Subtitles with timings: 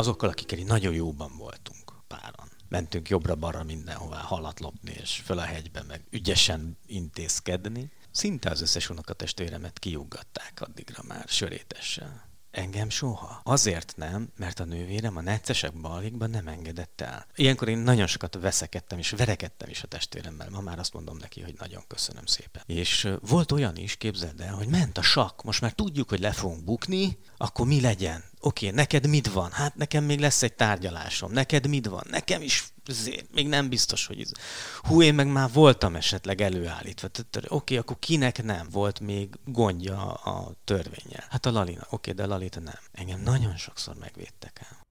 [0.00, 2.50] azokkal, akikkel nagyon jóban voltunk páran.
[2.68, 7.90] Mentünk jobbra-balra mindenhová halat lopni, és föl a hegybe meg ügyesen intézkedni.
[8.10, 12.28] Szinte az összes unokatestvéremet kiuggatták addigra már sörétessel.
[12.50, 13.40] Engem soha.
[13.44, 17.26] Azért nem, mert a nővérem a neccesek balikban nem engedett el.
[17.34, 20.50] Ilyenkor én nagyon sokat veszekedtem és verekedtem is a testvéremmel.
[20.50, 22.62] Ma már azt mondom neki, hogy nagyon köszönöm szépen.
[22.66, 25.42] És volt olyan is, képzeld el, hogy ment a sakk.
[25.42, 28.24] Most már tudjuk, hogy le fogunk bukni, akkor mi legyen?
[28.40, 29.50] Oké, okay, neked mit van?
[29.50, 31.32] Hát nekem még lesz egy tárgyalásom.
[31.32, 32.02] Neked mit van?
[32.10, 34.32] Nekem is azért, még nem biztos, hogy ez.
[34.76, 37.08] Hú, én meg már voltam esetleg előállítva.
[37.32, 41.26] Oké, okay, akkor kinek nem volt még gondja a törvényel?
[41.30, 41.80] Hát a Lalina.
[41.80, 42.78] Oké, okay, de a Lalita nem.
[42.92, 44.86] Engem nagyon sokszor megvédtek el.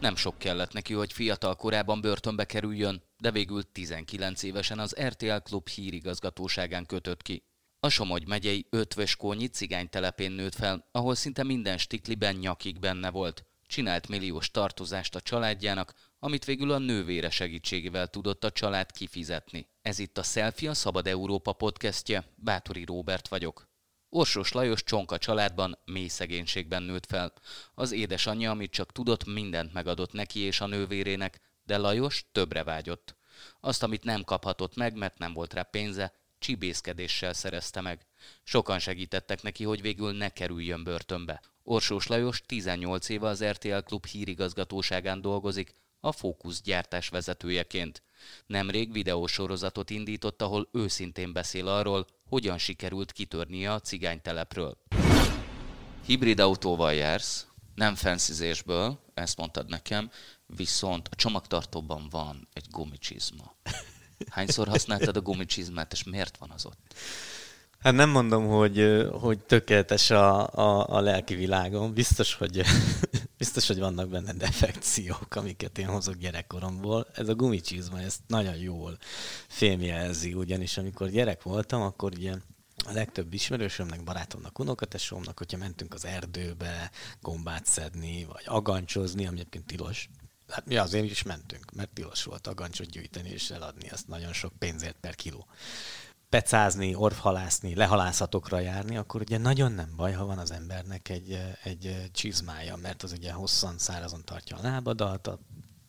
[0.00, 5.36] Nem sok kellett neki, hogy fiatal korában börtönbe kerüljön, de végül 19 évesen az RTL
[5.42, 7.44] Klub hírigazgatóságán kötött ki.
[7.84, 13.44] A Somogy megyei Ötvöskónyi cigánytelepén nőtt fel, ahol szinte minden stikliben nyakig benne volt.
[13.66, 19.68] Csinált milliós tartozást a családjának, amit végül a nővére segítségével tudott a család kifizetni.
[19.82, 23.68] Ez itt a Selfie a Szabad Európa podcastje, Bátori Róbert vagyok.
[24.08, 27.32] Orsos Lajos Csonka családban mély szegénységben nőtt fel.
[27.74, 33.16] Az édesanyja, amit csak tudott, mindent megadott neki és a nővérének, de Lajos többre vágyott.
[33.60, 36.12] Azt, amit nem kaphatott meg, mert nem volt rá pénze,
[36.44, 38.06] csibészkedéssel szerezte meg.
[38.42, 41.40] Sokan segítettek neki, hogy végül ne kerüljön börtönbe.
[41.62, 48.02] Orsós Lajos 18 éve az RTL Klub hírigazgatóságán dolgozik, a Fókusz gyártás vezetőjeként.
[48.46, 54.78] Nemrég videósorozatot indított, ahol őszintén beszél arról, hogyan sikerült kitörnie a cigánytelepről.
[56.06, 60.10] Hibrid autóval jársz, nem fenszizésből, ezt mondtad nekem,
[60.46, 63.56] viszont a csomagtartóban van egy gumicsizma.
[64.30, 66.94] Hányszor használtad a gumicsizmát, és miért van az ott?
[67.84, 71.94] Hát nem mondom, hogy, hogy tökéletes a, a, a lelki világom.
[71.94, 72.62] Biztos hogy,
[73.38, 77.06] biztos, hogy vannak benne defekciók, amiket én hozok gyerekkoromból.
[77.14, 78.98] Ez a gumicsizma, ezt nagyon jól
[79.48, 82.32] fémjelzi, ugyanis amikor gyerek voltam, akkor ugye
[82.86, 89.66] a legtöbb ismerősömnek, barátomnak, unokatesómnak, hogyha mentünk az erdőbe gombát szedni, vagy agancsozni, ami egyébként
[89.66, 90.08] tilos,
[90.48, 94.52] Hát mi azért is mentünk, mert tilos volt agancsot gyűjteni és eladni, azt nagyon sok
[94.58, 95.46] pénzért per kiló.
[96.28, 102.10] Pecázni, orvhalászni, lehalászatokra járni, akkor ugye nagyon nem baj, ha van az embernek egy, egy
[102.12, 105.38] csizmája, mert az ugye hosszan szárazon tartja a lábadat, a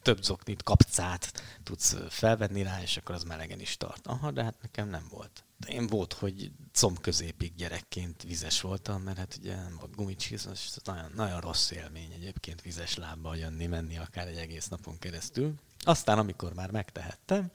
[0.01, 4.07] több zoknit, kapcát tudsz felvenni rá, és akkor az melegen is tart.
[4.07, 5.44] Aha, de hát nekem nem volt.
[5.67, 10.77] Én volt, hogy comb középig gyerekként vizes voltam, mert hát ugye nem volt gumicsiz, az
[10.83, 15.53] nagyon, nagyon rossz élmény egyébként vizes lábbal jönni, menni akár egy egész napon keresztül.
[15.83, 17.51] Aztán, amikor már megtehettem,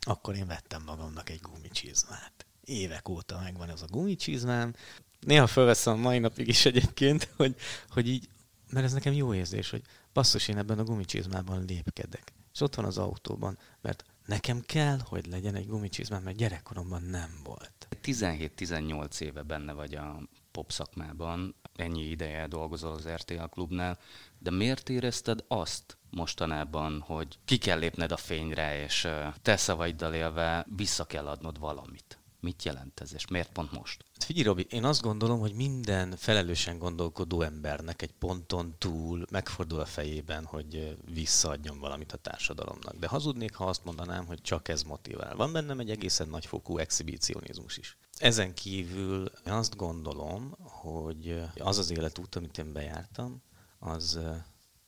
[0.00, 2.46] akkor én vettem magamnak egy gumicsizmát.
[2.64, 4.74] Évek óta megvan ez a gumicsizmám.
[5.20, 7.56] Néha felveszem mai napig is egyébként, hogy,
[7.88, 8.28] hogy így,
[8.70, 9.82] mert ez nekem jó érzés, hogy
[10.12, 12.32] basszus, én ebben a gumicsizmában lépkedek.
[12.52, 17.40] És ott van az autóban, mert nekem kell, hogy legyen egy gumicsizmám, mert gyerekkoromban nem
[17.44, 17.88] volt.
[18.02, 23.98] 17-18 éve benne vagy a pop szakmában, ennyi ideje dolgozol az RTL klubnál,
[24.38, 29.08] de miért érezted azt mostanában, hogy ki kell lépned a fényre, és
[29.42, 32.18] te szavaiddal élve vissza kell adnod valamit?
[32.44, 34.04] Mit jelent ez, és miért pont most?
[34.18, 39.84] Figyelj, Robi, én azt gondolom, hogy minden felelősen gondolkodó embernek egy ponton túl megfordul a
[39.84, 42.96] fejében, hogy visszaadjon valamit a társadalomnak.
[42.96, 45.36] De hazudnék, ha azt mondanám, hogy csak ez motivál.
[45.36, 47.96] Van bennem egy egészen nagyfokú exhibicionizmus is.
[48.16, 53.42] Ezen kívül én azt gondolom, hogy az az életút, amit én bejártam,
[53.78, 54.18] az,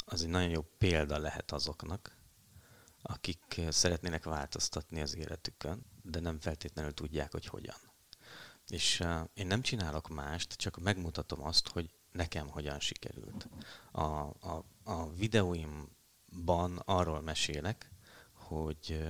[0.04, 2.15] az egy nagyon jó példa lehet azoknak,
[3.06, 7.76] akik szeretnének változtatni az életükön, de nem feltétlenül tudják, hogy hogyan.
[8.68, 13.48] És uh, én nem csinálok mást, csak megmutatom azt, hogy nekem hogyan sikerült.
[13.92, 17.90] A, a, a videóimban arról mesélek,
[18.32, 19.02] hogy,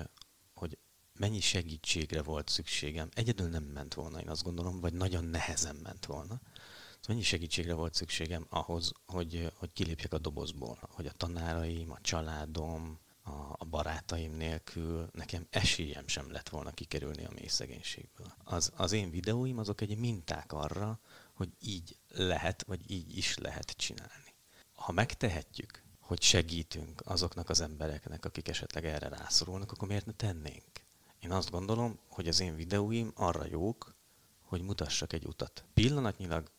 [0.54, 0.78] hogy
[1.12, 3.08] mennyi segítségre volt szükségem.
[3.12, 6.40] Egyedül nem ment volna, én azt gondolom, vagy nagyon nehezen ment volna.
[6.40, 12.00] Szóval mennyi segítségre volt szükségem ahhoz, hogy, hogy kilépjek a dobozból, hogy a tanáraim, a
[12.00, 18.34] családom, a, a barátaim nélkül nekem esélyem sem lett volna kikerülni a mély szegénységből.
[18.44, 20.98] Az, az én videóim azok egy minták arra,
[21.32, 24.34] hogy így lehet, vagy így is lehet csinálni.
[24.74, 30.84] Ha megtehetjük, hogy segítünk azoknak az embereknek, akik esetleg erre rászorulnak, akkor miért ne tennénk?
[31.20, 33.94] Én azt gondolom, hogy az én videóim arra jók,
[34.40, 35.64] hogy mutassak egy utat.
[35.74, 36.50] Pillanatnyilag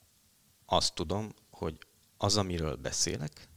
[0.66, 1.78] azt tudom, hogy
[2.18, 3.50] az, amiről beszélek,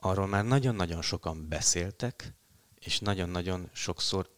[0.00, 2.34] arról már nagyon-nagyon sokan beszéltek,
[2.78, 4.30] és nagyon-nagyon sokszor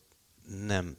[0.46, 0.96] nem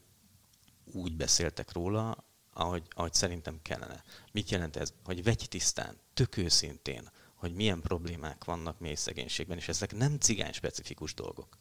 [0.93, 4.03] úgy beszéltek róla, ahogy, ahogy szerintem kellene.
[4.31, 4.93] Mit jelent ez?
[5.03, 10.51] Hogy vegy tisztán, tök őszintén, hogy milyen problémák vannak mély szegénységben, és ezek nem cigány
[10.51, 11.57] specifikus dolgok.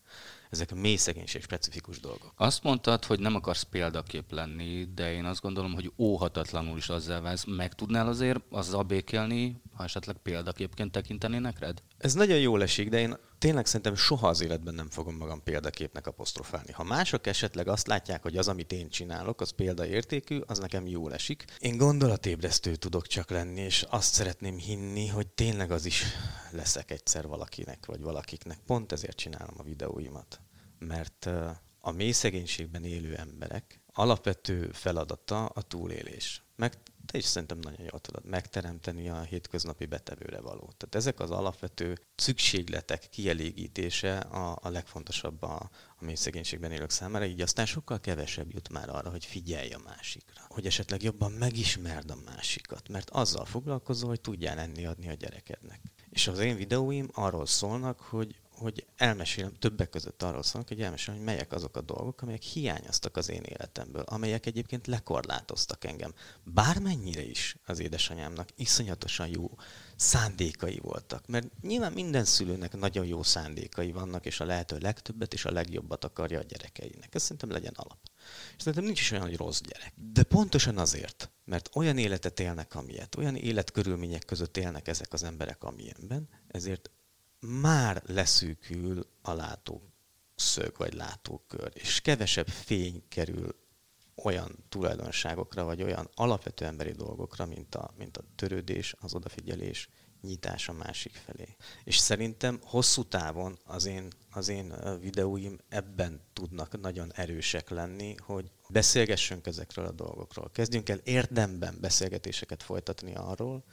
[0.50, 2.32] Ezek mély szegénység specifikus dolgok.
[2.36, 7.20] Azt mondtad, hogy nem akarsz példakép lenni, de én azt gondolom, hogy óhatatlanul is azzal
[7.20, 7.44] válsz.
[7.44, 11.82] Meg tudnál azért azzal békélni, ha esetleg példaképként tekintenének rád?
[11.98, 16.06] Ez nagyon jól esik, de én tényleg szerintem soha az életben nem fogom magam példaképnek
[16.06, 16.72] apostrofálni.
[16.72, 21.14] Ha mások esetleg azt látják, hogy az, amit én csinálok, az példaértékű, az nekem jól
[21.14, 21.44] esik.
[21.58, 26.04] Én gondolatébresztő tudok csak lenni, és azt szeretném hinni, hogy tényleg az is
[26.50, 28.58] leszek egyszer valakinek, vagy valakiknek.
[28.66, 29.62] Pont ezért csinálom a
[30.00, 30.40] videóimat.
[30.78, 31.28] Mert
[31.80, 36.42] a mély szegénységben élő emberek alapvető feladata a túlélés.
[36.56, 40.72] Meg te is szerintem nagyon jól tudod megteremteni a hétköznapi betevőre való.
[40.76, 47.24] Tehát ezek az alapvető szükségletek kielégítése a, a legfontosabb a, a mély szegénységben élők számára,
[47.24, 50.42] így aztán sokkal kevesebb jut már arra, hogy figyelj a másikra.
[50.48, 55.80] Hogy esetleg jobban megismerd a másikat, mert azzal foglalkozol, hogy tudjál enni adni a gyerekednek.
[56.10, 61.16] És az én videóim arról szólnak, hogy hogy elmesélem, többek között arról szólnak, hogy elmesélem,
[61.16, 66.14] hogy melyek azok a dolgok, amelyek hiányoztak az én életemből, amelyek egyébként lekorlátoztak engem.
[66.44, 69.50] Bármennyire is az édesanyámnak iszonyatosan jó
[69.96, 71.26] szándékai voltak.
[71.26, 76.04] Mert nyilván minden szülőnek nagyon jó szándékai vannak, és a lehető legtöbbet és a legjobbat
[76.04, 77.14] akarja a gyerekeinek.
[77.14, 77.98] Ez szerintem legyen alap.
[78.56, 79.92] És szerintem nincs is olyan, hogy rossz gyerek.
[80.12, 85.64] De pontosan azért, mert olyan életet élnek, amilyet, olyan életkörülmények között élnek ezek az emberek,
[85.64, 86.90] amilyenben, ezért
[87.40, 93.54] már leszűkül a látószög vagy látókör, és kevesebb fény kerül
[94.14, 99.88] olyan tulajdonságokra, vagy olyan alapvető emberi dolgokra, mint a, mint a törődés, az odafigyelés,
[100.22, 101.56] nyitás a másik felé.
[101.84, 108.50] És szerintem hosszú távon az én, az én videóim ebben tudnak nagyon erősek lenni, hogy
[108.68, 110.50] beszélgessünk ezekről a dolgokról.
[110.52, 113.64] Kezdjünk el érdemben beszélgetéseket folytatni arról,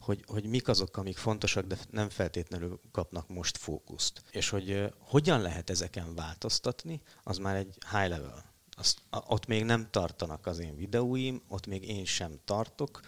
[0.00, 4.22] hogy, hogy mik azok, amik fontosak, de nem feltétlenül kapnak most fókuszt.
[4.30, 8.50] És hogy hogyan lehet ezeken változtatni, az már egy high level.
[8.76, 13.00] Azt, ott még nem tartanak az én videóim, ott még én sem tartok,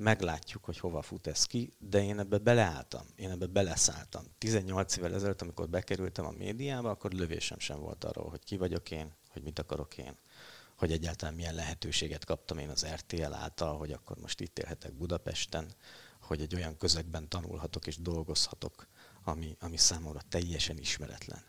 [0.00, 4.24] meglátjuk, hogy hova fut ez ki, de én ebbe beleálltam, én ebbe beleszálltam.
[4.38, 8.90] 18 évvel ezelőtt, amikor bekerültem a médiába, akkor lövésem sem volt arról, hogy ki vagyok
[8.90, 10.16] én, hogy mit akarok én,
[10.76, 15.74] hogy egyáltalán milyen lehetőséget kaptam én az RTL által, hogy akkor most itt élhetek Budapesten,
[16.20, 18.86] hogy egy olyan közegben tanulhatok és dolgozhatok,
[19.24, 21.42] ami, ami számomra teljesen ismeretlen.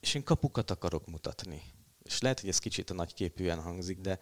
[0.00, 1.62] És én kapukat akarok mutatni.
[2.02, 4.20] És lehet, hogy ez kicsit a nagyképűen hangzik, de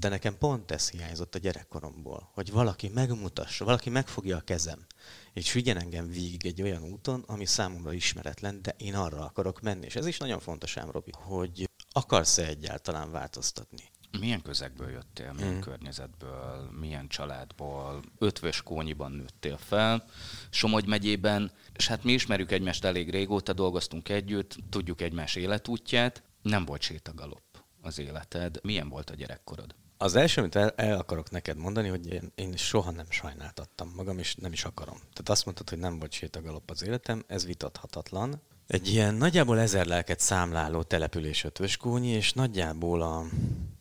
[0.00, 4.86] de nekem pont ez hiányzott a gyerekkoromból, hogy valaki megmutassa, valaki megfogja a kezem,
[5.32, 9.84] és vigyen engem végig egy olyan úton, ami számomra ismeretlen, de én arra akarok menni.
[9.84, 13.92] És ez is nagyon fontos ám, Robi, hogy akarsz-e egyáltalán változtatni?
[14.20, 15.60] Milyen közegből jöttél, milyen hmm.
[15.60, 20.04] környezetből, milyen családból, ötvös kónyiban nőttél fel,
[20.50, 26.64] Somogy megyében, és hát mi ismerjük egymást elég régóta, dolgoztunk együtt, tudjuk egymás életútját, nem
[26.64, 27.42] volt sétagalop
[27.82, 28.58] az életed.
[28.62, 29.74] Milyen volt a gyerekkorod?
[29.96, 34.18] Az első, amit el, el akarok neked mondani, hogy én, én soha nem sajnáltattam magam,
[34.18, 34.96] és nem is akarom.
[34.96, 38.40] Tehát azt mondtad, hogy nem volt sétagalop az életem, ez vitathatatlan.
[38.66, 43.24] Egy ilyen nagyjából ezer lelket számláló település ötvöskónyi, és nagyjából a,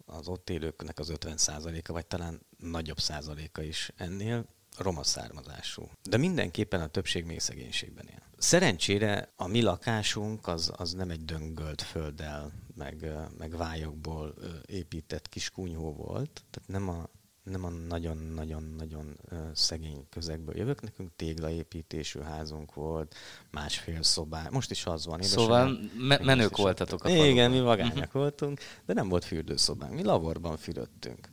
[0.06, 4.46] az ott élőknek az 50%-a, vagy talán nagyobb százaléka is ennél
[4.77, 5.89] roma származású.
[6.03, 8.22] De mindenképpen a többség még szegénységben él.
[8.38, 14.34] Szerencsére a mi lakásunk az, az nem egy döngölt földdel, meg, meg vályokból
[14.65, 17.10] épített kis kunyhó volt, tehát nem a,
[17.44, 19.20] nem a nagyon-nagyon-nagyon
[19.53, 20.82] szegény közegből jövök.
[20.82, 23.15] Nekünk téglaépítésű házunk volt,
[23.51, 24.48] másfél szobá.
[24.51, 25.22] Most is az van.
[25.22, 27.30] Szóval me- menők voltatok a faluban.
[27.30, 28.13] Igen, mi vagányak uh-huh.
[28.13, 29.94] voltunk, de nem volt fürdőszobánk.
[29.94, 31.32] Mi laborban fürödtünk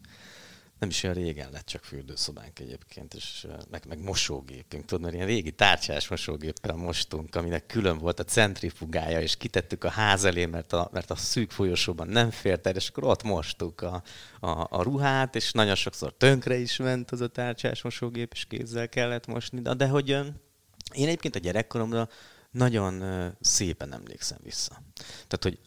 [0.80, 5.26] nem is olyan régen lett csak fürdőszobánk egyébként, és meg, meg mosógépünk, tudod, mert ilyen
[5.26, 10.72] régi tárcsás mosógéppel mostunk, aminek külön volt a centrifugája, és kitettük a ház elé, mert
[10.72, 14.02] a, mert a szűk folyosóban nem fért el, és akkor ott mostuk a,
[14.40, 18.88] a, a ruhát, és nagyon sokszor tönkre is ment az a tárcsás mosógép, és kézzel
[18.88, 22.08] kellett mosni, de, de hogy én egyébként a gyerekkoromra
[22.50, 23.02] nagyon
[23.40, 24.82] szépen emlékszem vissza.
[24.96, 25.58] Tehát, hogy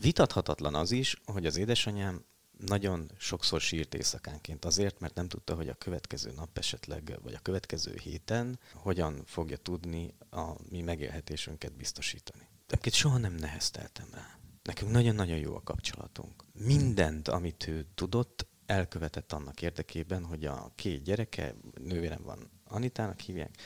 [0.00, 2.24] vitathatatlan az is, hogy az édesanyám
[2.56, 7.42] nagyon sokszor sírt éjszakánként azért, mert nem tudta, hogy a következő nap esetleg, vagy a
[7.42, 12.48] következő héten hogyan fogja tudni a mi megélhetésünket biztosítani.
[12.66, 14.38] De soha nem nehezteltem rá.
[14.62, 16.44] Nekünk nagyon-nagyon jó a kapcsolatunk.
[16.52, 23.58] Mindent, amit ő tudott, elkövetett annak érdekében, hogy a két gyereke, nővérem van, Anitának hívják,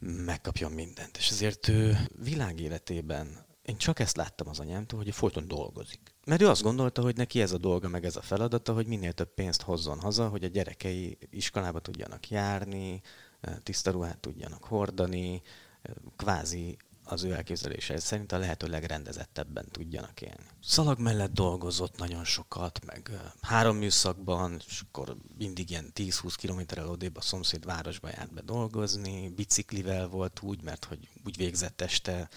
[0.00, 1.16] megkapjon mindent.
[1.16, 6.00] És ezért ő világéletében, én csak ezt láttam az anyámtól, hogy folyton dolgozik.
[6.24, 9.12] Mert ő azt gondolta, hogy neki ez a dolga, meg ez a feladata, hogy minél
[9.12, 13.00] több pénzt hozzon haza, hogy a gyerekei iskolába tudjanak járni,
[13.62, 15.42] tiszta ruhát tudjanak hordani,
[16.16, 20.46] kvázi az ő elképzelése szerint a lehető legrendezettebben tudjanak élni.
[20.62, 23.10] Szalag mellett dolgozott nagyon sokat, meg
[23.40, 29.28] három műszakban, és akkor mindig ilyen 10-20 kilométerrel odébb a szomszéd városba járt be dolgozni,
[29.28, 32.28] biciklivel volt úgy, mert hogy úgy végzett este,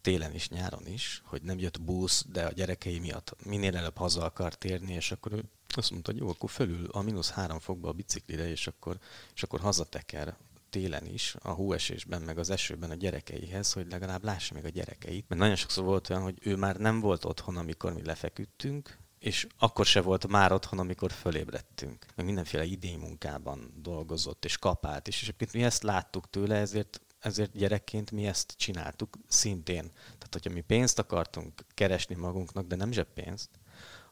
[0.00, 4.24] télen is, nyáron is, hogy nem jött busz, de a gyerekei miatt minél előbb haza
[4.24, 5.44] akar térni, és akkor ő
[5.76, 8.98] azt mondta, hogy jó, akkor fölül a mínusz három fokba a biciklire, és akkor,
[9.34, 10.36] és akkor hazateker
[10.70, 15.28] télen is, a hóesésben, meg az esőben a gyerekeihez, hogy legalább lássa meg a gyerekeit.
[15.28, 19.46] Mert nagyon sokszor volt olyan, hogy ő már nem volt otthon, amikor mi lefeküdtünk, és
[19.58, 22.06] akkor se volt már otthon, amikor fölébredtünk.
[22.14, 27.52] Meg mindenféle idény munkában dolgozott, és kapált és egyébként mi ezt láttuk tőle, ezért ezért
[27.52, 29.90] gyerekként mi ezt csináltuk szintén.
[29.92, 33.48] Tehát, hogyha mi pénzt akartunk keresni magunknak, de nem zseppénzt,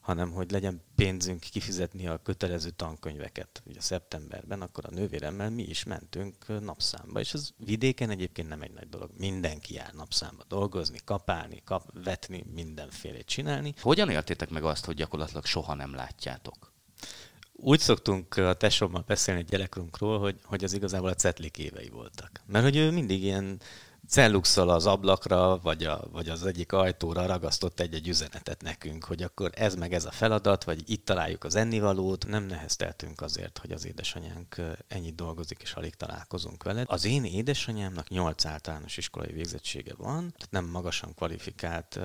[0.01, 5.83] hanem hogy legyen pénzünk kifizetni a kötelező tankönyveket ugye szeptemberben, akkor a nővéremmel mi is
[5.83, 9.09] mentünk napszámba, és ez vidéken egyébként nem egy nagy dolog.
[9.17, 13.73] Mindenki jár napszámba dolgozni, kapálni, kap, vetni, mindenfélét csinálni.
[13.81, 16.68] Hogyan éltétek meg azt, hogy gyakorlatilag soha nem látjátok?
[17.61, 22.31] Úgy szoktunk a tesómmal beszélni gyerekünkről, hogy, hogy az igazából a cetlik évei voltak.
[22.45, 23.61] Mert hogy ő mindig ilyen
[24.07, 29.51] celluxal az ablakra, vagy, a, vagy az egyik ajtóra ragasztott egy-egy üzenetet nekünk, hogy akkor
[29.53, 32.27] ez meg ez a feladat, vagy itt találjuk az ennivalót.
[32.27, 34.55] Nem nehezteltünk azért, hogy az édesanyánk
[34.87, 36.83] ennyit dolgozik, és alig találkozunk vele.
[36.85, 41.99] Az én édesanyámnak 8 általános iskolai végzettsége van, tehát nem magasan kvalifikált,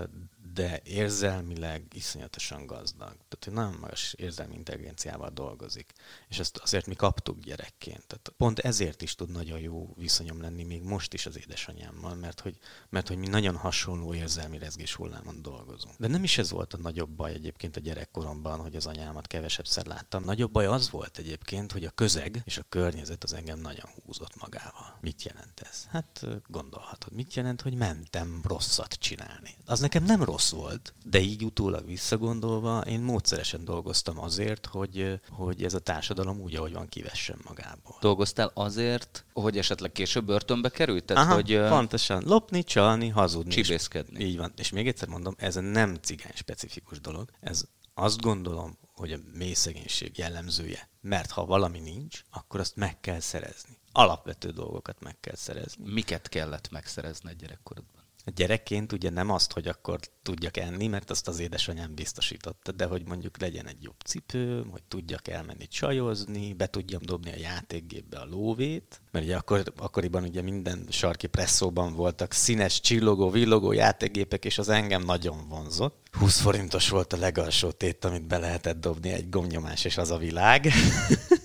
[0.54, 3.08] de érzelmileg iszonyatosan gazdag.
[3.08, 5.92] Tehát, hogy nagyon magas érzelmi intelligenciával dolgozik.
[6.28, 8.06] És ezt azért mi kaptuk gyerekként.
[8.06, 12.40] Tehát pont ezért is tud nagyon jó viszonyom lenni még most is az édesanyámmal, mert
[12.40, 12.58] hogy,
[12.88, 15.94] mert hogy mi nagyon hasonló érzelmi rezgés hullámon dolgozunk.
[15.98, 19.86] De nem is ez volt a nagyobb baj egyébként a gyerekkoromban, hogy az anyámat kevesebbszer
[19.86, 20.24] láttam.
[20.24, 24.40] Nagyobb baj az volt egyébként, hogy a közeg és a környezet az engem nagyon húzott
[24.40, 24.98] magával.
[25.00, 25.84] Mit jelent ez?
[25.90, 27.12] Hát gondolhatod.
[27.12, 29.56] Mit jelent, hogy mentem rosszat csinálni?
[29.64, 35.20] Az nekem nem rossz rossz volt, de így utólag visszagondolva én módszeresen dolgoztam azért, hogy,
[35.28, 37.96] hogy ez a társadalom úgy, ahogy van, kivessen magából.
[38.00, 41.04] Dolgoztál azért, hogy esetleg később börtönbe került?
[41.04, 42.22] Tehát, Aha, hogy, pontosan.
[42.26, 43.50] Lopni, csalni, hazudni.
[43.50, 44.24] Csibészkedni.
[44.24, 44.52] Így van.
[44.56, 47.30] És még egyszer mondom, ez nem cigány specifikus dolog.
[47.40, 50.88] Ez azt gondolom, hogy a mély szegénység jellemzője.
[51.00, 53.78] Mert ha valami nincs, akkor azt meg kell szerezni.
[53.92, 55.92] Alapvető dolgokat meg kell szerezni.
[55.92, 58.03] Miket kellett megszerezni a gyerekkorodban?
[58.34, 63.06] Gyerekként ugye nem azt, hogy akkor tudjak enni, mert azt az édesanyám biztosította, de hogy
[63.06, 68.24] mondjuk legyen egy jobb cipő, hogy tudjak elmenni csajozni, be tudjam dobni a játékgépbe a
[68.24, 74.58] lóvét, mert ugye akkor, akkoriban ugye minden sarki presszóban voltak színes, csillogó, villogó játékgépek, és
[74.58, 76.02] az engem nagyon vonzott.
[76.18, 80.18] 20 forintos volt a legalsó tét, amit be lehetett dobni egy gomnyomás, és az a
[80.18, 80.66] világ.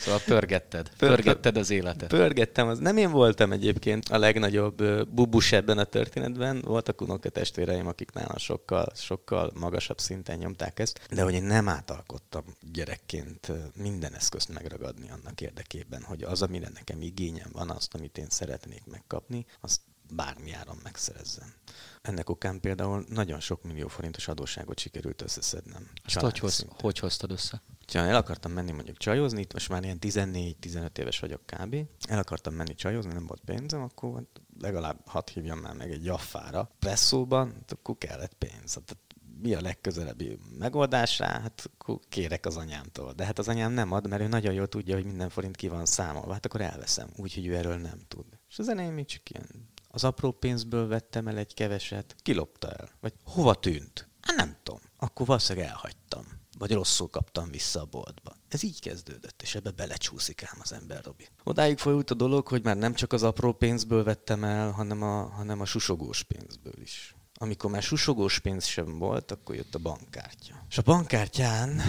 [0.00, 0.90] Szóval pörgetted.
[0.98, 2.08] Pörgetted az életet.
[2.08, 2.68] Pörgettem.
[2.68, 6.62] Az nem én voltam egyébként a legnagyobb bubus ebben a történetben.
[6.64, 11.00] Voltak unokatestvéreim, akik nálam sokkal, sokkal magasabb szinten nyomták ezt.
[11.10, 17.02] De hogy én nem átalkottam gyerekként minden eszközt megragadni annak érdekében, hogy az, amire nekem
[17.02, 19.80] igényem van, azt, amit én szeretnék megkapni, azt
[20.12, 21.54] bármi áron megszerezzen.
[22.02, 25.90] Ennek okán például nagyon sok millió forintos adósságot sikerült összeszednem.
[26.04, 27.62] Ezt hogy, hoz, hogy hoztad össze?
[27.92, 31.76] Ha el akartam menni mondjuk csajozni, most már ilyen 14-15 éves vagyok kb.
[32.08, 36.04] El akartam menni csajozni, nem volt pénzem, akkor hát legalább hat hívjam már meg egy
[36.04, 36.70] jaffára.
[36.78, 38.74] Presszóban, hát akkor kellett pénz.
[38.74, 38.96] Hát
[39.42, 41.40] mi a legközelebbi megoldás rá?
[41.40, 43.12] Hát akkor kérek az anyámtól.
[43.12, 45.68] De hát az anyám nem ad, mert ő nagyon jól tudja, hogy minden forint ki
[45.68, 46.32] van számolva.
[46.32, 48.24] Hát akkor elveszem, úgyhogy ő erről nem tud.
[48.48, 49.46] És az enyém még csak ilyen
[49.90, 52.90] az apró pénzből vettem el egy keveset, kilopta el.
[53.00, 54.08] Vagy hova tűnt?
[54.20, 54.80] Hát nem tudom.
[54.96, 56.24] Akkor valószínűleg elhagytam.
[56.58, 58.36] Vagy rosszul kaptam vissza a boltba.
[58.48, 61.28] Ez így kezdődött, és ebbe belecsúszik ám az ember, Robi.
[61.44, 65.22] Odáig folyult a dolog, hogy már nem csak az apró pénzből vettem el, hanem a,
[65.22, 67.14] hanem a susogós pénzből is.
[67.34, 70.64] Amikor már susogós pénz sem volt, akkor jött a bankkártya.
[70.68, 71.80] És a bankkártyán,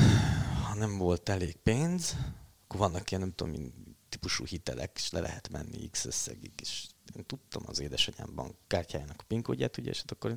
[0.64, 2.16] ha nem volt elég pénz,
[2.64, 3.74] akkor vannak ilyen, nem tudom,
[4.10, 9.24] típusú hitelek, és le lehet menni X összegig, és én tudtam az édesanyám bankkártyájának a
[9.28, 10.36] PIN kódját, ugye, és hát akkor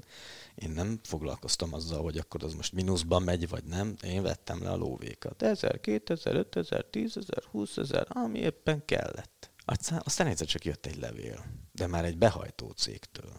[0.54, 3.96] én, nem foglalkoztam azzal, hogy akkor az most mínuszban megy, vagy nem.
[4.02, 5.42] Én vettem le a lóvékat.
[5.42, 9.50] 1000, 2000, 5000, 10000, 20000, ami éppen kellett.
[9.64, 13.32] Aztán, aztán egyszer csak jött egy levél, de már egy behajtó cégtől,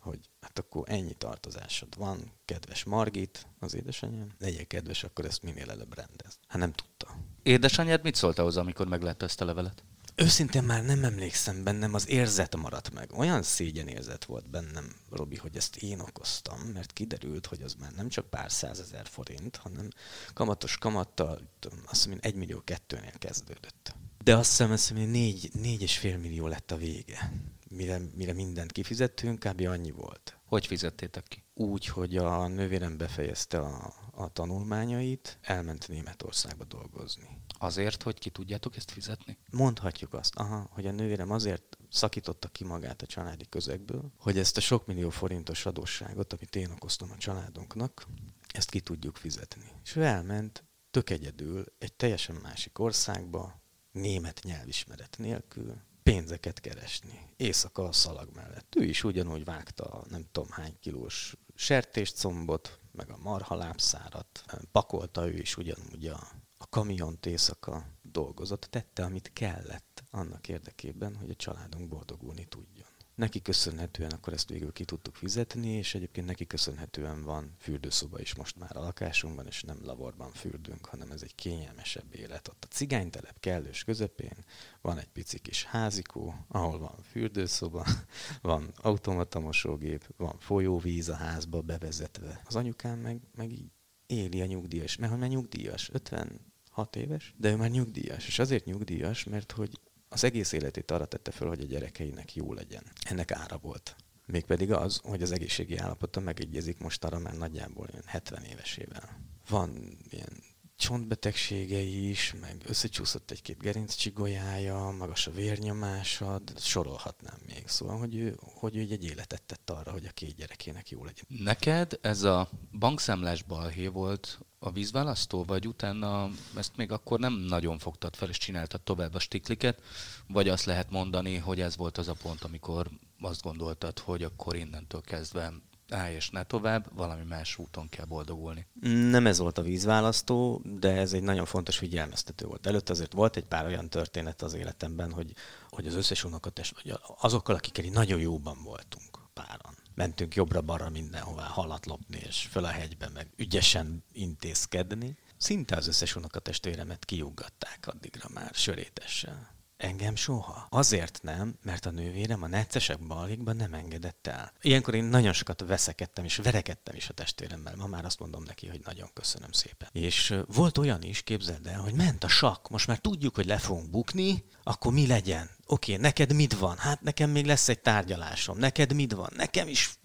[0.00, 5.70] hogy hát akkor ennyi tartozásod van, kedves Margit, az édesanyám, legyen kedves, akkor ezt minél
[5.70, 6.38] előbb rendez.
[6.46, 7.16] Hát nem tudta.
[7.42, 9.84] Édesanyád mit szólt ahhoz, amikor meglátta ezt a levelet?
[10.16, 13.12] Őszintén már nem emlékszem bennem, az érzet maradt meg.
[13.12, 17.92] Olyan szégyen érzet volt bennem, Robi, hogy ezt én okoztam, mert kiderült, hogy az már
[17.92, 19.88] nem csak pár százezer forint, hanem
[20.32, 21.40] kamatos kamattal,
[21.86, 23.94] azt hiszem, egy millió kettőnél kezdődött.
[24.24, 27.32] De azt hiszem, azt hiszem, négy, négy és fél millió lett a vége.
[27.68, 29.66] Mire, mire mindent kifizettünk, kb.
[29.66, 30.36] annyi volt.
[30.54, 31.44] Hogy fizettétek ki?
[31.54, 37.28] Úgy, hogy a nővérem befejezte a, a tanulmányait, elment Németországba dolgozni.
[37.58, 39.38] Azért, hogy ki tudjátok ezt fizetni?
[39.50, 44.56] Mondhatjuk azt, aha, hogy a nővérem azért szakította ki magát a családi közegből, hogy ezt
[44.56, 48.06] a sok millió forintos adósságot, amit én okoztam a családunknak,
[48.48, 49.70] ezt ki tudjuk fizetni.
[49.84, 57.28] És ő elment tök egyedül egy teljesen másik országba, német nyelvismeret nélkül, pénzeket keresni.
[57.36, 58.74] Éjszaka a szalag mellett.
[58.76, 64.44] Ő is ugyanúgy vágta nem tudom hány kilós sertéscombot, meg a marhalábszárat.
[64.72, 68.60] Pakolta ő is ugyanúgy a, a kamiont éjszaka dolgozott.
[68.60, 72.86] Tette, amit kellett annak érdekében, hogy a családunk boldogulni tudjon.
[73.14, 78.34] Neki köszönhetően akkor ezt végül ki tudtuk fizetni, és egyébként neki köszönhetően van fürdőszoba is
[78.34, 82.48] most már a lakásunkban, és nem laborban fürdünk, hanem ez egy kényelmesebb élet.
[82.48, 84.44] Ott a cigánytelep kellős közepén
[84.80, 87.86] van egy pici kis házikó, ahol van fürdőszoba,
[88.42, 92.40] van automata mosógép, van folyóvíz a házba bevezetve.
[92.44, 93.70] Az anyukám meg, meg így
[94.06, 98.64] éli a nyugdíjas, mert hogy már nyugdíjas, 56 éves, de ő már nyugdíjas, és azért
[98.64, 99.78] nyugdíjas, mert hogy
[100.14, 102.82] az egész életét arra tette föl, hogy a gyerekeinek jó legyen.
[103.02, 103.96] Ennek ára volt.
[104.26, 109.20] Mégpedig az, hogy az egészségi állapota megegyezik most arra már nagyjából ilyen 70 évesével.
[109.48, 110.42] Van ilyen
[110.76, 117.62] csontbetegségei is, meg összecsúszott egy-két gerinccsigolyája, magas a vérnyomása, sorolhatnám még.
[117.66, 121.24] Szóval, hogy ő, hogy ő egy életet tett arra, hogy a két gyerekének jó legyen.
[121.28, 127.78] Neked ez a bankszámlás balhé volt a vízválasztó, vagy utána ezt még akkor nem nagyon
[127.78, 129.82] fogtad fel, és csináltad tovább a stikliket,
[130.26, 132.90] vagy azt lehet mondani, hogy ez volt az a pont, amikor
[133.20, 135.52] azt gondoltad, hogy akkor innentől kezdve
[135.90, 138.66] állj és ne tovább, valami más úton kell boldogulni.
[139.10, 142.66] Nem ez volt a vízválasztó, de ez egy nagyon fontos figyelmeztető volt.
[142.66, 145.32] Előtt azért volt egy pár olyan történet az életemben, hogy,
[145.70, 149.83] hogy az összes unokatest, vagy azokkal, akikkel nagyon jóban voltunk páran.
[149.94, 155.16] Mentünk jobbra-balra mindenhová halat lopni, és föl a hegybe meg ügyesen intézkedni.
[155.36, 159.52] Szinte az összes unokatestvéremet kiuggatták addigra már sörétessel.
[159.76, 160.66] Engem soha.
[160.70, 164.52] Azért nem, mert a nővérem a neccesek balikban nem engedett el.
[164.60, 167.76] Ilyenkor én nagyon sokat veszekedtem és verekedtem is a testvéremmel.
[167.76, 169.88] Ma már azt mondom neki, hogy nagyon köszönöm szépen.
[169.92, 172.68] És volt olyan is, képzeld el, hogy ment a sakk.
[172.68, 175.50] Most már tudjuk, hogy le fogunk bukni, akkor mi legyen?
[175.66, 176.76] Oké, okay, neked mit van?
[176.76, 178.58] Hát nekem még lesz egy tárgyalásom.
[178.58, 179.30] Neked mit van?
[179.36, 179.98] Nekem is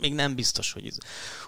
[0.00, 0.96] még nem biztos, hogy ez.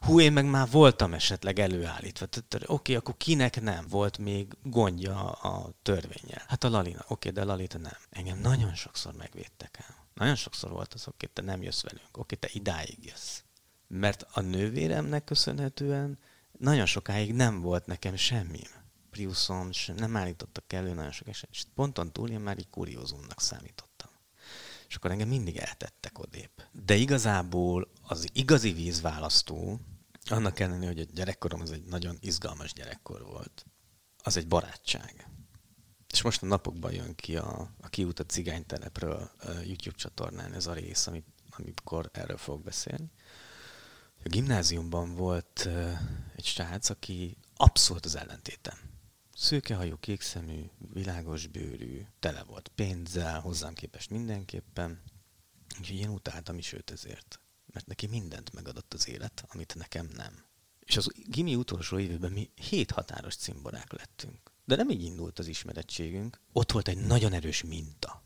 [0.01, 2.27] Hú, én meg már voltam esetleg előállítva.
[2.51, 6.45] Oké, okay, akkor kinek nem volt még gondja a törvényel?
[6.49, 7.05] Hát a Lalina.
[7.09, 7.97] Oké, okay, de Lalita nem.
[8.11, 9.97] Engem nagyon sokszor megvédtek el.
[10.15, 12.19] Nagyon sokszor volt az, oké, te nem jössz velünk.
[12.19, 13.41] Oké, te idáig jössz.
[13.89, 16.19] Mert a nővéremnek köszönhetően
[16.59, 18.86] nagyon sokáig nem volt nekem semmim.
[19.17, 21.51] Priuszom, nem állítottak elő nagyon sok eset.
[21.53, 24.11] És ponton túl én már így kuriózumnak számítottam.
[24.89, 26.51] És akkor engem mindig eltettek odébb.
[26.73, 29.81] De igazából az igazi vízválasztó,
[30.25, 33.67] annak ellenére, hogy a gyerekkorom az egy nagyon izgalmas gyerekkor volt,
[34.23, 35.29] az egy barátság.
[36.13, 39.31] És most a napokban jön ki a, a kiút a cigánytelepről
[39.65, 43.11] YouTube csatornán ez a rész, amit, amikor erről fogok beszélni.
[44.25, 45.69] A gimnáziumban volt
[46.35, 48.95] egy srác, aki abszolút az ellentétem
[49.39, 55.03] Szőkehajú, kékszemű, világos bőrű, tele volt pénzzel, hozzám képest mindenképpen.
[55.79, 57.41] Úgyhogy én utáltam is őt ezért.
[57.67, 60.45] Mert neki mindent megadott az élet, amit nekem nem.
[60.81, 64.53] És az gimi utolsó évben mi hét határos cimborák lettünk.
[64.65, 66.41] De nem így indult az ismerettségünk.
[66.53, 68.25] Ott volt egy nagyon erős minta.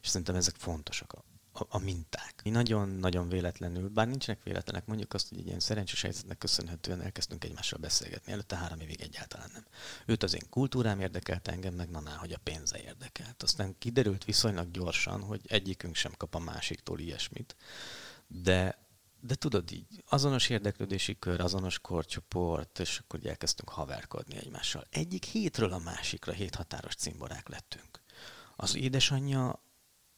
[0.00, 1.12] És szerintem ezek fontosak
[1.52, 2.40] a, a minták.
[2.44, 7.44] Mi nagyon-nagyon véletlenül, bár nincsenek véletlenek, mondjuk azt, hogy egy ilyen szerencsés helyzetnek köszönhetően elkezdtünk
[7.44, 8.32] egymással beszélgetni.
[8.32, 9.64] Előtte három évig egyáltalán nem.
[10.06, 13.42] Őt az én kultúrám érdekelt engem, meg Naná, hogy a pénze érdekelt.
[13.42, 17.56] Aztán kiderült viszonylag gyorsan, hogy egyikünk sem kap a másiktól ilyesmit.
[18.26, 18.88] De
[19.22, 24.84] de tudod így, azonos érdeklődési kör, azonos korcsoport, és akkor elkezdtünk haverkodni egymással.
[24.90, 28.00] Egyik hétről a másikra hét határos cimborák lettünk.
[28.56, 29.62] Az édesanyja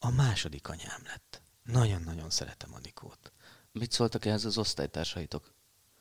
[0.04, 1.42] a második anyám lett.
[1.62, 3.32] Nagyon-nagyon szeretem Anikót.
[3.72, 5.54] Mit szóltak ehhez az osztálytársaitok?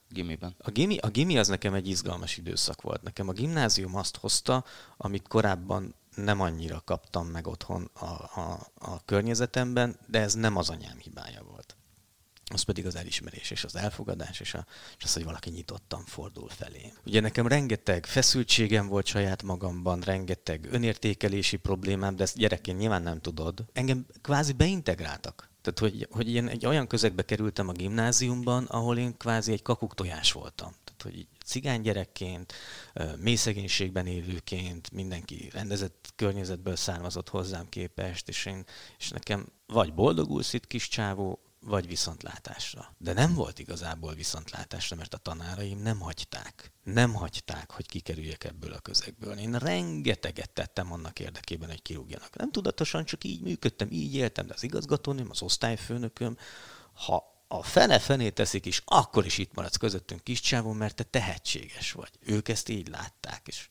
[0.09, 0.55] Gimiben.
[0.57, 3.01] A gimi, a gimi az nekem egy izgalmas időszak volt.
[3.01, 4.65] Nekem a gimnázium azt hozta,
[4.97, 8.05] amit korábban nem annyira kaptam meg otthon a,
[8.39, 11.75] a, a környezetemben, de ez nem az anyám hibája volt.
[12.53, 14.65] Az pedig az elismerés és az elfogadás, és, a,
[14.97, 16.93] és az, hogy valaki nyitottan fordul felé.
[17.05, 23.21] Ugye nekem rengeteg feszültségem volt saját magamban, rengeteg önértékelési problémám, de ezt gyerekként nyilván nem
[23.21, 23.65] tudod.
[23.73, 25.49] Engem kvázi beintegráltak.
[25.61, 30.31] Tehát, hogy, hogy én egy olyan közegbe kerültem a gimnáziumban, ahol én kvázi egy kakuktojás
[30.31, 30.71] voltam.
[30.83, 32.53] Tehát, hogy cigány gyerekként,
[33.17, 38.63] mély szegénységben élőként, mindenki rendezett környezetből származott hozzám képest, és, én,
[38.97, 42.95] és nekem vagy boldogulsz itt kis csávó, vagy viszontlátásra.
[42.97, 46.71] De nem volt igazából viszontlátásra, mert a tanáraim nem hagyták.
[46.83, 49.37] Nem hagyták, hogy kikerüljek ebből a közegből.
[49.37, 52.35] Én rengeteget tettem annak érdekében, hogy kirúgjanak.
[52.35, 56.37] Nem tudatosan, csak így működtem, így éltem, de az igazgatónőm, az osztályfőnököm,
[56.93, 61.03] ha a fene fené teszik is, akkor is itt maradsz közöttünk kis csávon, mert te
[61.03, 62.11] tehetséges vagy.
[62.19, 63.69] Ők ezt így látták, és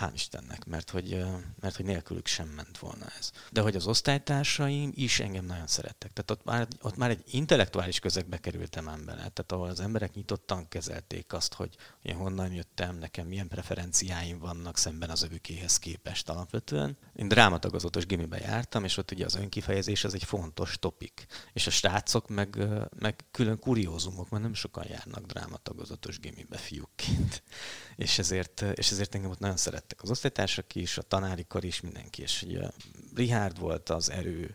[0.00, 1.24] hál' Istennek, mert hogy,
[1.60, 3.30] mert hogy nélkülük sem ment volna ez.
[3.50, 6.12] De hogy az osztálytársaim is engem nagyon szerettek.
[6.12, 10.68] Tehát ott már, ott már egy intellektuális közegbe kerültem ember, tehát ahol az emberek nyitottan
[10.68, 16.96] kezelték azt, hogy én honnan jöttem, nekem milyen preferenciáim vannak szemben az övükéhez képest alapvetően.
[17.14, 21.26] Én drámatagozatos gimibe jártam, és ott ugye az önkifejezés az egy fontos topik.
[21.52, 22.58] És a srácok meg,
[22.98, 27.42] meg külön kuriózumok, mert nem sokan járnak drámatagozatos gimibe fiúkként.
[27.96, 31.64] És ezért, és ezért engem ott nagyon szeret lettek az osztálytársak is, a tanári kar
[31.64, 32.22] is, mindenki.
[32.22, 32.60] És ugye
[33.14, 34.54] Richard volt az erő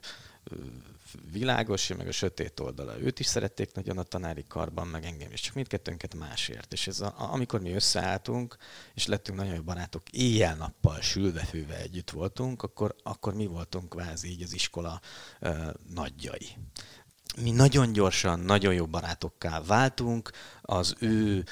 [1.32, 3.00] világos, meg a sötét oldala.
[3.00, 6.74] Őt is szerették nagyon a tanári karban, meg engem is, csak mindkettőnket másért.
[6.74, 8.58] És ez a, amikor mi összeálltunk,
[8.94, 14.44] és lettünk nagyon jó barátok, éjjel-nappal sülve-főve együtt voltunk, akkor, akkor mi voltunk kvázi így
[14.44, 15.02] az iskola
[15.42, 16.48] uh, nagyjai
[17.42, 21.44] mi nagyon gyorsan, nagyon jó barátokká váltunk, az ő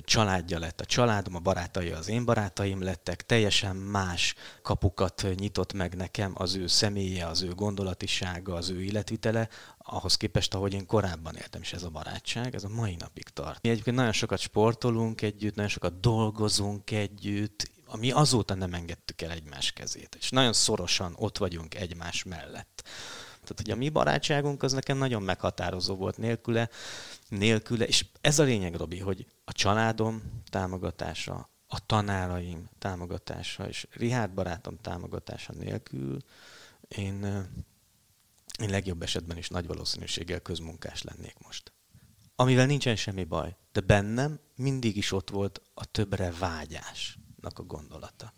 [0.00, 5.94] családja lett a családom, a barátai az én barátaim lettek, teljesen más kapukat nyitott meg
[5.94, 11.36] nekem az ő személye, az ő gondolatisága, az ő életvitele, ahhoz képest, ahogy én korábban
[11.36, 13.62] éltem, és ez a barátság, ez a mai napig tart.
[13.62, 19.30] Mi egyébként nagyon sokat sportolunk együtt, nagyon sokat dolgozunk együtt, ami azóta nem engedtük el
[19.30, 22.82] egymás kezét, és nagyon szorosan ott vagyunk egymás mellett.
[23.42, 26.68] Tehát, hogy a mi barátságunk az nekem nagyon meghatározó volt nélküle,
[27.28, 34.32] nélküle, és ez a lényeg, Robi, hogy a családom támogatása, a tanáraim támogatása, és Rihárd
[34.32, 36.18] barátom támogatása nélkül
[36.88, 37.24] én,
[38.60, 41.72] én legjobb esetben is nagy valószínűséggel közmunkás lennék most.
[42.36, 48.32] Amivel nincsen semmi baj, de bennem mindig is ott volt a többre vágyásnak a gondolata.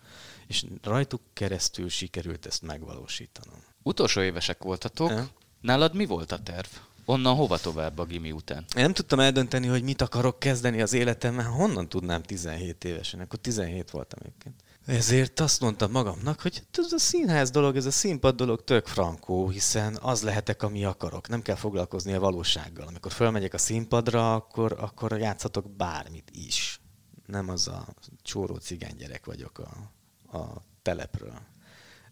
[0.46, 3.73] És rajtuk keresztül sikerült ezt megvalósítanom.
[3.86, 5.10] Utolsó évesek voltatok.
[5.10, 5.26] E?
[5.60, 6.66] Nálad mi volt a terv?
[7.04, 8.64] Onnan hova tovább a gimi után?
[8.76, 11.46] Én nem tudtam eldönteni, hogy mit akarok kezdeni az életemben.
[11.46, 13.20] Honnan tudnám 17 évesen?
[13.20, 14.54] Akkor 17 voltam egyébként.
[14.86, 19.48] Ezért azt mondtam magamnak, hogy ez a színház dolog, ez a színpad dolog tök frankó,
[19.48, 21.28] hiszen az lehetek, ami akarok.
[21.28, 22.86] Nem kell foglalkozni a valósággal.
[22.86, 26.80] Amikor fölmegyek a színpadra, akkor, akkor játszhatok bármit is.
[27.26, 27.86] Nem az a
[28.22, 29.90] csóró cigány gyerek vagyok a,
[30.38, 31.38] a telepről.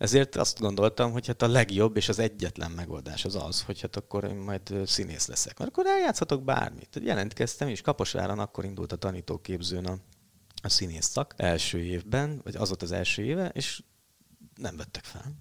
[0.02, 3.96] Ezért azt gondoltam, hogy hát a legjobb és az egyetlen megoldás az az, hogy hát
[3.96, 5.58] akkor én majd színész leszek.
[5.58, 7.00] Mert akkor eljátszhatok bármit.
[7.02, 9.96] Jelentkeztem, és Kaposváron akkor indult a tanítóképzőn a,
[10.62, 13.82] a színész szak első évben, vagy az volt az első éve, és
[14.54, 15.34] nem vettek fel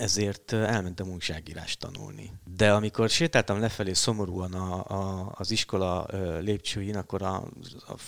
[0.00, 2.32] ezért elmentem újságírást tanulni.
[2.44, 6.06] De amikor sétáltam lefelé szomorúan a, a, az iskola
[6.40, 7.48] lépcsőin, akkor a,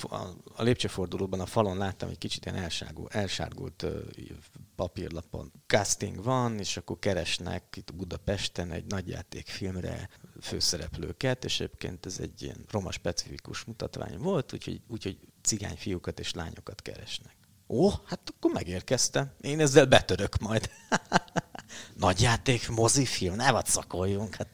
[0.02, 0.16] a,
[0.54, 3.86] a lépcsőfordulóban a falon láttam egy kicsit ilyen elsárgult, elsárgult
[4.82, 5.52] papírlapon.
[5.66, 10.08] Casting van, és akkor keresnek itt Budapesten egy nagyjátékfilmre
[10.40, 16.32] főszereplőket, és egyébként ez egy ilyen roma specifikus mutatvány volt, úgyhogy, úgyhogy cigány fiúkat és
[16.32, 17.36] lányokat keresnek.
[17.68, 19.32] Ó, hát akkor megérkeztem.
[19.40, 20.70] Én ezzel betörök majd.
[22.06, 24.34] Nagyjáték, mozifilm, ne vacakoljunk.
[24.34, 24.48] Hát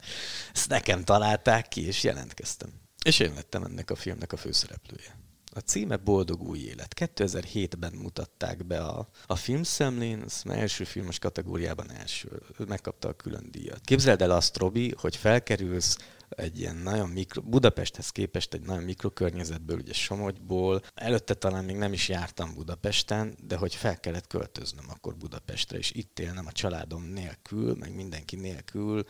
[0.53, 2.69] ezt nekem találták ki, és jelentkeztem.
[3.05, 5.17] És én lettem ennek a filmnek a főszereplője.
[5.51, 6.93] A címe Boldog új élet.
[6.99, 13.81] 2007-ben mutatták be a, a filmszemlén, az első filmes kategóriában első, megkapta a külön díjat.
[13.81, 15.97] Képzeld el azt, Robi, hogy felkerülsz
[16.29, 20.81] egy ilyen nagyon mikro, Budapesthez képest egy nagyon mikrokörnyezetből, ugye Somogyból.
[20.95, 25.91] Előtte talán még nem is jártam Budapesten, de hogy fel kellett költöznöm akkor Budapestre, és
[25.91, 29.03] itt élnem a családom nélkül, meg mindenki nélkül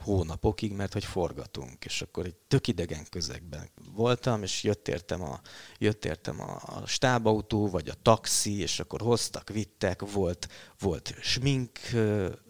[0.00, 5.40] hónapokig, mert hogy forgatunk, és akkor egy tök idegen közegben voltam, és jött értem a,
[5.78, 11.78] jött értem a, a stábautó, vagy a taxi, és akkor hoztak, vittek, volt, volt smink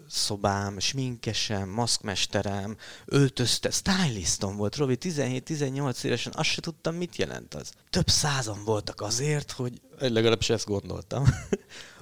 [0.08, 7.72] szobám, sminkesem, maszkmesterem, öltözte, stylistom volt, Robi 17-18 évesen, azt se tudtam, mit jelent az.
[7.90, 11.24] Több százan voltak azért, hogy legalábbis ezt gondoltam,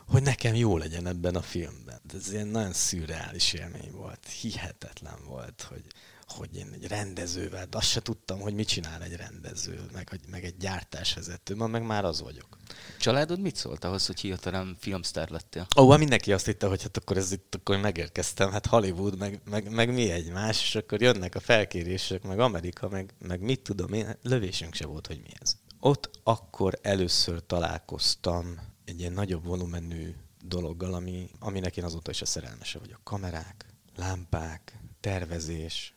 [0.06, 2.00] hogy nekem jó legyen ebben a filmben.
[2.14, 5.84] Ez ilyen nagyon szürreális élmény volt, hihetetlen volt, hogy
[6.26, 10.44] hogy én egy rendezővel, de azt se tudtam, hogy mit csinál egy rendező, meg, meg
[10.44, 12.56] egy gyártásvezető, ma meg már az vagyok.
[12.98, 15.66] Családod mit szólt ahhoz, hogy hirtelen filmsztár lettél?
[15.76, 19.40] Ó, hát mindenki azt hitte, hogy hát akkor ez itt, akkor megérkeztem, hát Hollywood, meg,
[19.44, 23.92] meg, meg mi egymás, és akkor jönnek a felkérések, meg Amerika, meg, meg mit tudom
[23.92, 25.56] én, hát lövésünk se volt, hogy mi ez.
[25.80, 32.26] Ott akkor először találkoztam egy ilyen nagyobb volumenű dologgal, ami, aminek én azóta is a
[32.26, 33.00] szerelmese vagyok.
[33.04, 33.66] Kamerák,
[33.96, 35.94] lámpák, tervezés,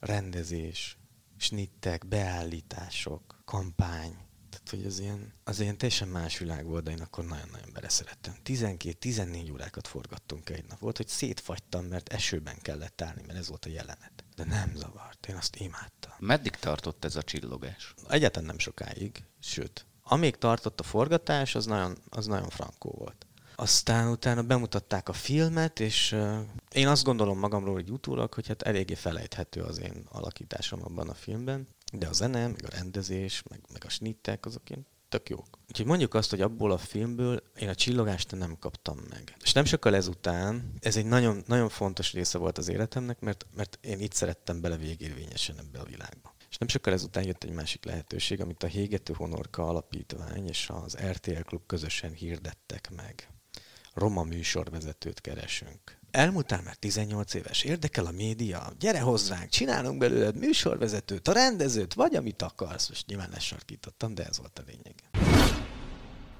[0.00, 0.98] rendezés,
[1.36, 4.16] snittek, beállítások, kampány.
[4.50, 8.34] Tehát, hogy az ilyen, az ilyen teljesen más világ volt, de én akkor nagyon-nagyon beleszerettem.
[8.44, 10.78] 12-14 órákat forgattunk egy nap.
[10.78, 14.24] Volt, hogy szétfagytam, mert esőben kellett állni, mert ez volt a jelenet.
[14.36, 16.12] De nem zavart, én azt imádtam.
[16.18, 17.94] Meddig tartott ez a csillogás?
[18.08, 19.86] Egyáltalán nem sokáig, sőt.
[20.10, 23.26] Amíg tartott a forgatás, az nagyon, az nagyon frankó volt.
[23.54, 26.16] Aztán utána bemutatták a filmet, és
[26.72, 31.14] én azt gondolom magamról, hogy utólag, hogy hát eléggé felejthető az én alakításom abban a
[31.14, 35.58] filmben, de a zene, meg a rendezés, meg, meg a snittek, azok én tök jók.
[35.68, 39.36] Úgyhogy mondjuk azt, hogy abból a filmből én a csillogást nem kaptam meg.
[39.42, 43.78] És nem sokkal ezután, ez egy nagyon, nagyon fontos része volt az életemnek, mert, mert
[43.80, 46.36] én itt szerettem bele végérvényesen ebbe a világba.
[46.50, 50.96] És nem sokkal ezután jött egy másik lehetőség, amit a Hégető Honorka Alapítvány és az
[51.10, 53.28] RTL Klub közösen hirdettek meg
[53.98, 55.98] roma műsorvezetőt keresünk.
[56.10, 62.14] Elmúltál már 18 éves, érdekel a média, gyere hozzánk, csinálunk belőled műsorvezetőt, a rendezőt, vagy
[62.14, 62.88] amit akarsz.
[62.88, 64.94] Most nyilván lesarkítottam, de ez volt a lényeg.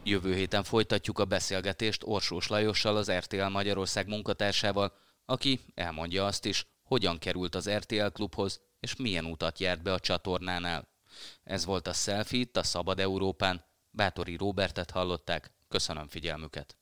[0.05, 4.93] Jövő héten folytatjuk a beszélgetést Orsós Lajossal, az RTL Magyarország munkatársával,
[5.27, 10.01] aki elmondja azt is, hogyan került az RTL klubhoz, és milyen utat járt be a
[10.01, 10.89] csatornánál.
[11.43, 13.65] Ez volt a Selfie a Szabad Európán.
[13.91, 15.53] Bátori Robertet hallották.
[15.69, 16.77] Köszönöm figyelmüket!